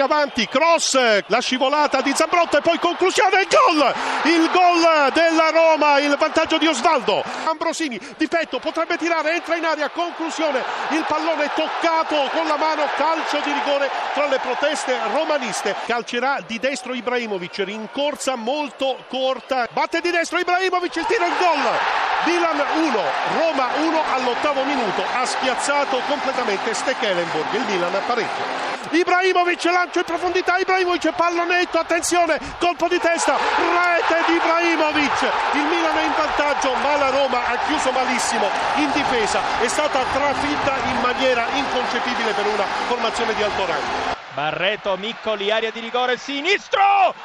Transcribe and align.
in 0.00 0.06
avanti, 0.06 0.48
cross, 0.48 0.94
la 1.26 1.40
scivolata 1.40 2.00
di 2.00 2.14
Zambrotto 2.14 2.56
e 2.56 2.62
poi 2.62 2.78
conclusione, 2.78 3.42
il 3.42 3.48
gol! 3.48 3.94
Il 4.24 4.50
gol 4.50 5.12
della 5.12 5.50
Roma, 5.50 5.98
il 5.98 6.16
vantaggio 6.16 6.56
di 6.56 6.66
Osvaldo. 6.66 7.22
Ambrosini 7.44 8.00
di 8.16 8.26
petto 8.26 8.58
potrebbe 8.60 8.96
tirare, 8.96 9.34
entra 9.34 9.56
in 9.56 9.64
aria, 9.64 9.90
conclusione, 9.90 10.64
il 10.92 11.04
pallone 11.06 11.50
toccato 11.54 12.30
con 12.32 12.46
la 12.46 12.56
mano, 12.56 12.88
calcio 12.96 13.40
di 13.44 13.52
rigore 13.52 13.90
tra 14.14 14.26
le 14.26 14.38
proteste 14.38 14.96
romaniste. 15.12 15.76
Calcerà 15.84 16.38
di 16.46 16.58
destro 16.58 16.94
Ibrahimovic, 16.94 17.58
rincorsa 17.58 18.36
molto 18.36 19.04
corta, 19.06 19.68
batte 19.70 20.00
di 20.00 20.10
destro 20.10 20.38
Ibrahimovic, 20.38 20.96
il 20.96 21.04
tiro, 21.04 21.26
il 21.26 21.36
gol! 21.38 22.09
Milan 22.26 22.62
1, 22.74 23.02
Roma 23.38 23.68
1 23.76 24.02
all'ottavo 24.14 24.62
minuto, 24.64 25.02
ha 25.14 25.24
spiazzato 25.24 26.00
completamente 26.06 26.74
Stekelenburg, 26.74 27.52
il 27.52 27.64
Milan 27.66 27.96
pareggio. 28.06 28.68
Ibrahimovic 28.90 29.64
lancio 29.64 29.98
in 30.00 30.04
profondità, 30.04 30.58
Ibrahimovic 30.58 31.12
pallonetto, 31.12 31.78
attenzione, 31.78 32.38
colpo 32.58 32.88
di 32.88 32.98
testa, 32.98 33.36
rete 33.36 34.24
di 34.26 34.34
Ibrahimovic, 34.34 35.22
il 35.52 35.64
Milan 35.64 35.96
è 35.96 36.02
in 36.04 36.12
vantaggio 36.16 36.74
ma 36.82 36.96
la 36.96 37.10
Roma 37.10 37.38
ha 37.46 37.56
chiuso 37.66 37.90
malissimo 37.90 38.48
in 38.76 38.90
difesa, 38.92 39.40
è 39.60 39.68
stata 39.68 40.00
trafitta 40.12 40.76
in 40.84 41.00
maniera 41.00 41.46
inconcepibile 41.54 42.32
per 42.32 42.46
una 42.46 42.64
formazione 42.86 43.34
di 43.34 43.42
alto 43.42 43.66
rango. 43.66 44.19
Barreto, 44.32 44.96
Miccoli, 44.96 45.50
area 45.50 45.70
di 45.70 45.80
rigore, 45.80 46.16
sinistro, 46.16 46.80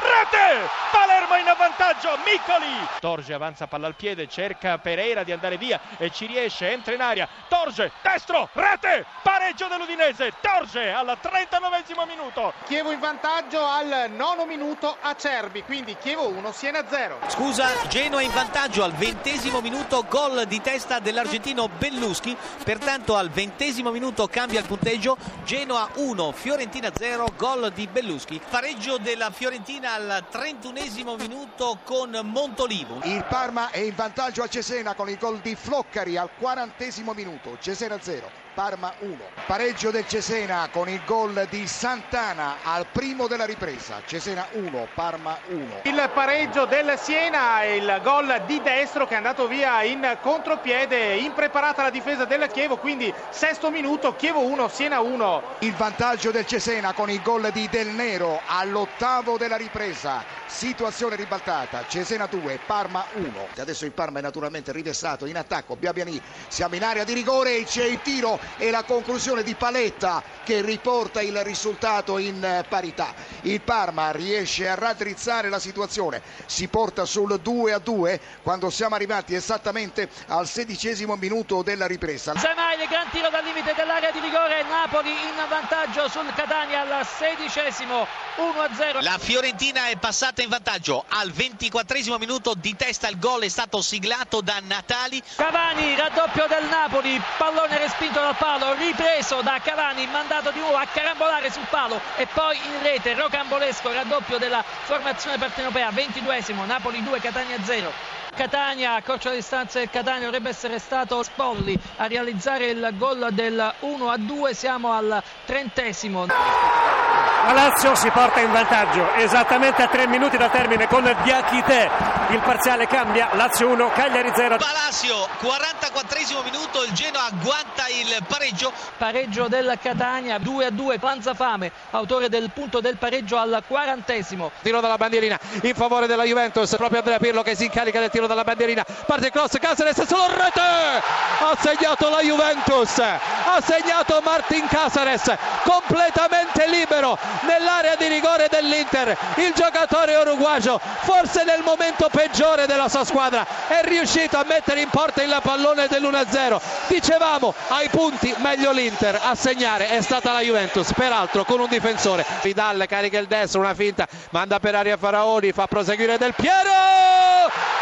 rete, 0.00 0.68
Palermo 0.90 1.36
in 1.36 1.46
avvantaggio, 1.46 2.16
Miccoli. 2.24 2.88
Torge 3.00 3.34
avanza 3.34 3.66
palla 3.66 3.86
al 3.86 3.94
piede, 3.94 4.28
cerca 4.28 4.78
Pereira 4.78 5.22
di 5.22 5.32
andare 5.32 5.58
via 5.58 5.78
e 5.98 6.10
ci 6.10 6.26
riesce, 6.26 6.70
entra 6.70 6.94
in 6.94 7.02
aria, 7.02 7.28
Torge, 7.48 7.92
destro, 8.02 8.48
rete, 8.52 9.04
pareggio 9.22 9.68
dell'Udinese, 9.68 10.32
Torge 10.40 10.90
al 10.90 11.16
39 11.20 11.84
minuto. 12.06 12.52
Chievo 12.66 12.90
in 12.92 12.98
vantaggio 12.98 13.64
al 13.64 14.10
nono 14.10 14.46
minuto 14.46 14.96
a 15.00 15.14
Cerbi, 15.14 15.62
quindi 15.62 15.96
Chievo 16.00 16.28
1, 16.28 16.52
Siena 16.52 16.84
0. 16.88 17.18
Scusa, 17.28 17.68
Genoa 17.88 18.22
in 18.22 18.30
vantaggio 18.30 18.82
al 18.82 18.92
ventesimo 18.92 19.60
minuto, 19.60 20.04
gol 20.08 20.46
di 20.46 20.60
testa 20.62 20.98
dell'argentino 20.98 21.68
Belluschi, 21.68 22.36
pertanto 22.64 23.16
al 23.16 23.28
ventesimo 23.30 23.90
minuto 23.90 24.26
cambia 24.28 24.60
il 24.60 24.66
punteggio, 24.66 25.16
Genoa 25.44 25.88
1, 25.94 26.32
Fiorentina 26.32 26.84
0, 26.84 26.95
gol 27.36 27.72
di 27.74 27.86
Belluschi. 27.86 28.40
Pareggio 28.48 28.96
della 28.96 29.30
Fiorentina 29.30 29.92
al 29.92 30.24
31 30.30 31.16
minuto 31.16 31.78
con 31.84 32.18
Montolivo. 32.22 33.00
Il 33.04 33.22
Parma 33.28 33.70
è 33.70 33.80
in 33.80 33.94
vantaggio 33.94 34.42
a 34.42 34.48
Cesena 34.48 34.94
con 34.94 35.10
il 35.10 35.18
gol 35.18 35.38
di 35.40 35.54
Floccari 35.54 36.16
al 36.16 36.30
40 36.38 36.84
minuto. 37.14 37.58
Cesena 37.60 37.98
0. 38.00 38.45
Parma 38.56 38.90
1. 39.00 39.18
Pareggio 39.46 39.90
del 39.90 40.08
Cesena 40.08 40.70
con 40.72 40.88
il 40.88 41.02
gol 41.04 41.46
di 41.50 41.66
Santana 41.66 42.56
al 42.62 42.86
primo 42.90 43.26
della 43.26 43.44
ripresa. 43.44 44.00
Cesena 44.06 44.46
1, 44.52 44.88
Parma 44.94 45.36
1. 45.48 45.80
Il 45.82 46.10
pareggio 46.14 46.64
del 46.64 46.98
Siena 46.98 47.62
e 47.64 47.76
il 47.76 48.00
gol 48.02 48.44
di 48.46 48.62
destro 48.62 49.06
che 49.06 49.12
è 49.12 49.18
andato 49.18 49.46
via 49.46 49.82
in 49.82 50.16
contropiede, 50.22 51.16
impreparata 51.16 51.82
la 51.82 51.90
difesa 51.90 52.24
del 52.24 52.48
Chievo, 52.50 52.78
quindi 52.78 53.12
sesto 53.28 53.70
minuto, 53.70 54.16
Chievo 54.16 54.40
1, 54.40 54.68
Siena 54.68 55.00
1. 55.00 55.42
Il 55.58 55.74
vantaggio 55.74 56.30
del 56.30 56.46
Cesena 56.46 56.94
con 56.94 57.10
il 57.10 57.20
gol 57.20 57.50
di 57.52 57.68
Del 57.68 57.88
Nero 57.88 58.40
all'ottavo 58.46 59.36
della 59.36 59.56
ripresa. 59.56 60.24
Situazione 60.46 61.16
ribaltata, 61.16 61.84
Cesena 61.86 62.24
2, 62.24 62.60
Parma 62.64 63.04
1. 63.12 63.48
Adesso 63.58 63.84
il 63.84 63.92
Parma 63.92 64.20
è 64.20 64.22
naturalmente 64.22 64.72
rivessato 64.72 65.26
in 65.26 65.36
attacco, 65.36 65.76
Biabiani, 65.76 66.18
siamo 66.48 66.76
in 66.76 66.84
area 66.84 67.04
di 67.04 67.12
rigore 67.12 67.56
e 67.56 67.64
c'è 67.64 67.84
il 67.84 68.00
tiro 68.00 68.38
e 68.56 68.70
la 68.70 68.84
conclusione 68.84 69.42
di 69.42 69.54
Paletta 69.54 70.22
che 70.44 70.62
riporta 70.62 71.20
il 71.20 71.42
risultato 71.42 72.18
in 72.18 72.64
parità. 72.68 73.14
Il 73.42 73.60
Parma 73.60 74.10
riesce 74.12 74.68
a 74.68 74.74
raddrizzare 74.74 75.48
la 75.48 75.58
situazione, 75.58 76.22
si 76.46 76.68
porta 76.68 77.04
sul 77.04 77.38
2 77.40 77.72
a 77.72 77.78
2 77.78 78.20
quando 78.42 78.70
siamo 78.70 78.94
arrivati 78.94 79.34
esattamente 79.34 80.08
al 80.28 80.46
sedicesimo 80.46 81.16
minuto 81.16 81.62
della 81.62 81.86
ripresa. 81.86 82.36
Zemaile, 82.36 82.86
gran 82.86 83.08
tiro 83.10 83.30
dal 83.30 83.44
limite 83.44 83.74
dell'area 83.74 84.10
di 84.10 84.20
rigore, 84.20 84.62
Napoli 84.64 85.10
in 85.10 85.48
vantaggio 85.48 86.08
sul 86.08 86.32
Catania 86.34 86.82
al 86.82 87.06
sedicesimo 87.06 88.06
1 88.36 88.60
a 88.60 88.74
0. 88.74 89.00
La 89.00 89.18
Fiorentina 89.18 89.88
è 89.88 89.96
passata 89.96 90.42
in 90.42 90.48
vantaggio 90.48 91.04
al 91.08 91.30
24 91.32 92.18
minuto 92.18 92.54
di 92.54 92.76
testa 92.76 93.08
il 93.08 93.18
gol 93.18 93.42
è 93.42 93.48
stato 93.48 93.80
siglato 93.80 94.40
da 94.40 94.60
Natali. 94.62 95.22
Cavani, 95.36 95.96
raddoppio 95.96 96.46
del 96.46 96.64
Napoli, 96.68 97.20
pallone 97.38 97.78
respinto 97.78 98.20
dal 98.20 98.35
palo, 98.38 98.74
ripreso 98.74 99.40
da 99.42 99.60
Cavani, 99.62 100.06
mandato 100.06 100.50
di 100.50 100.60
nuovo 100.60 100.76
a 100.76 100.86
carambolare 100.86 101.50
sul 101.50 101.66
palo 101.68 102.00
e 102.16 102.26
poi 102.26 102.56
in 102.56 102.82
rete, 102.82 103.14
rocambolesco, 103.14 103.92
raddoppio 103.92 104.38
della 104.38 104.62
formazione 104.62 105.38
partenopea, 105.38 105.90
22esimo, 105.90 106.64
Napoli 106.64 107.02
2, 107.02 107.20
Catania 107.20 107.62
0. 107.62 108.15
Catania, 108.36 108.96
a 108.96 109.02
corcia 109.02 109.30
distanza 109.30 109.78
del 109.78 109.88
Catania 109.88 110.26
dovrebbe 110.26 110.50
essere 110.50 110.78
stato 110.78 111.22
Spolli 111.22 111.76
a 111.96 112.06
realizzare 112.06 112.66
il 112.66 112.92
gol 112.98 113.28
del 113.32 113.72
1 113.80 114.10
a 114.10 114.16
2, 114.18 114.54
siamo 114.54 114.92
al 114.92 115.22
trentesimo. 115.46 116.26
La 116.26 117.52
Lazio 117.52 117.94
si 117.94 118.10
porta 118.10 118.40
in 118.40 118.52
vantaggio 118.52 119.14
esattamente 119.14 119.82
a 119.82 119.88
tre 119.88 120.06
minuti 120.06 120.36
da 120.36 120.50
termine 120.50 120.86
con 120.86 121.04
Diachite. 121.22 121.88
Il 122.30 122.40
parziale 122.40 122.86
cambia, 122.86 123.30
Lazio 123.34 123.68
1, 123.68 123.90
Cagliari 123.92 124.32
0. 124.34 124.56
Palacio, 124.56 125.28
44 125.38 126.06
minuto, 126.42 126.82
il 126.82 126.92
Genoa 126.92 127.26
agguanta 127.26 127.86
il 127.88 128.24
pareggio. 128.26 128.72
Pareggio 128.96 129.46
del 129.48 129.78
Catania, 129.80 130.38
2 130.38 130.66
a 130.66 130.70
2, 130.70 130.98
Panzafame, 130.98 131.70
autore 131.90 132.28
del 132.28 132.50
punto 132.52 132.80
del 132.80 132.96
pareggio 132.96 133.36
al 133.36 133.62
quarantesimo. 133.66 134.50
Tiro 134.62 134.80
dalla 134.80 134.96
bandierina 134.96 135.38
in 135.62 135.74
favore 135.74 136.06
della 136.06 136.24
Juventus, 136.24 136.74
proprio 136.76 136.98
Andrea 136.98 137.18
Pirlo 137.18 137.42
che 137.42 137.54
si 137.54 137.64
incarica 137.64 138.00
del 138.00 138.10
tiro 138.10 138.25
dalla 138.26 138.44
bandierina. 138.44 138.84
Parte 139.06 139.26
il 139.26 139.32
cross, 139.32 139.58
Caceres 139.58 140.02
solo 140.04 140.26
rete! 140.28 140.60
Ha 140.60 141.56
segnato 141.60 142.08
la 142.08 142.20
Juventus, 142.22 142.98
ha 142.98 143.60
segnato 143.64 144.20
Martin 144.24 144.66
Caceres, 144.66 145.32
completamente 145.64 146.66
libero 146.68 147.18
nell'area 147.42 147.94
di 147.96 148.06
rigore 148.08 148.48
dell'Inter. 148.50 149.16
Il 149.36 149.52
giocatore 149.54 150.16
uruguagio, 150.16 150.80
forse 151.02 151.44
nel 151.44 151.62
momento 151.62 152.08
peggiore 152.10 152.66
della 152.66 152.88
sua 152.88 153.04
squadra, 153.04 153.46
è 153.68 153.80
riuscito 153.82 154.36
a 154.38 154.44
mettere 154.46 154.80
in 154.80 154.88
porta 154.88 155.22
il 155.22 155.38
pallone 155.42 155.86
dell'1-0. 155.88 156.60
Dicevamo 156.88 157.54
ai 157.68 157.88
punti 157.88 158.34
meglio 158.38 158.72
l'Inter, 158.72 159.20
a 159.22 159.34
segnare 159.34 159.88
è 159.88 160.00
stata 160.00 160.32
la 160.32 160.40
Juventus, 160.40 160.92
peraltro 160.92 161.44
con 161.44 161.60
un 161.60 161.68
difensore. 161.68 162.24
Vidal 162.42 162.86
carica 162.88 163.18
il 163.18 163.26
destro, 163.26 163.60
una 163.60 163.74
finta, 163.74 164.06
manda 164.30 164.58
per 164.58 164.74
aria 164.74 164.96
Faraoni, 164.96 165.52
fa 165.52 165.66
proseguire 165.66 166.18
Del 166.18 166.34
Piero! 166.34 167.05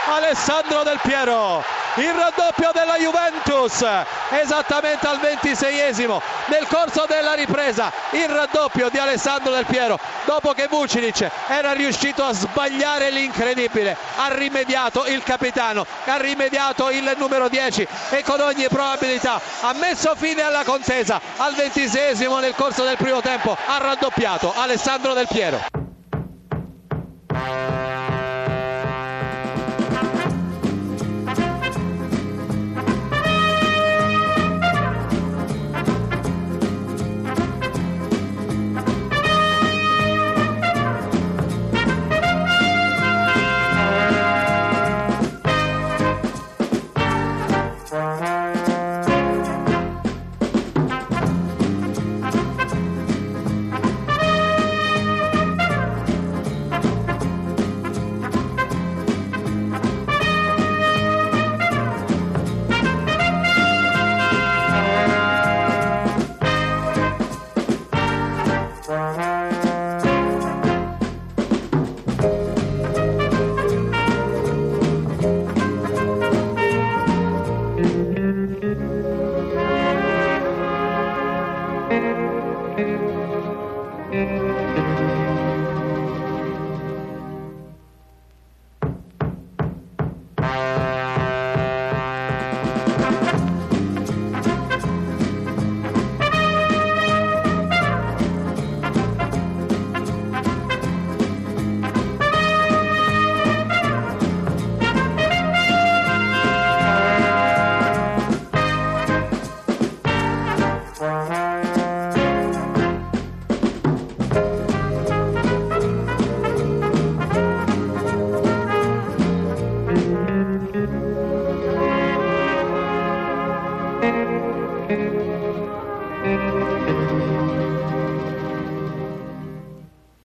Alessandro 0.07 0.83
Del 0.83 1.01
Piero 1.03 1.65
il 1.97 2.13
raddoppio 2.13 2.73
della 2.73 2.97
Juventus 2.97 3.87
esattamente 4.31 5.07
al 5.07 5.19
26esimo 5.19 6.21
nel 6.47 6.67
corso 6.67 7.05
della 7.09 7.35
ripresa 7.35 7.93
il 8.11 8.29
raddoppio 8.29 8.89
di 8.89 8.99
Alessandro 8.99 9.53
Del 9.53 9.65
Piero. 9.65 9.99
Dopo 10.25 10.53
che 10.53 10.67
Vucinic 10.67 11.31
era 11.47 11.73
riuscito 11.73 12.25
a 12.25 12.33
sbagliare 12.33 13.11
l'incredibile 13.11 13.97
ha 14.17 14.35
rimediato 14.35 15.07
il 15.07 15.23
capitano 15.23 15.87
ha 16.05 16.17
rimediato 16.17 16.91
il 16.91 17.15
numero 17.17 17.49
10 17.49 17.87
e 18.11 18.23
con 18.25 18.41
ogni 18.41 18.67
probabilità 18.69 19.41
ha 19.61 19.73
messo 19.75 20.15
fine 20.17 20.43
alla 20.43 20.65
contesa. 20.65 21.21
Al 21.37 21.55
26esimo 21.55 22.41
nel 22.41 22.55
corso 22.55 22.83
del 22.85 22.97
primo 22.97 23.21
tempo 23.21 23.57
ha 23.67 23.79
raddoppiato 23.79 24.53
Alessandro 24.55 25.13
Del 25.13 25.29
Piero 25.29 25.84